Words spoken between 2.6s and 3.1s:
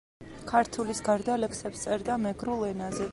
ენაზეც.